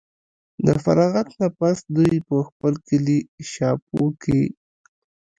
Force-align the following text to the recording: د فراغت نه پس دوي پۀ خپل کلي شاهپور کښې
د 0.65 0.67
فراغت 0.83 1.27
نه 1.39 1.47
پس 1.57 1.77
دوي 1.95 2.17
پۀ 2.27 2.37
خپل 2.49 2.73
کلي 2.87 3.19
شاهپور 3.51 4.09
کښې 4.21 4.41